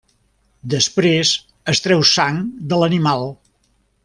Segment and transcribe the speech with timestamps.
[0.73, 1.33] Després,
[1.75, 3.29] es treu sang de l'animal.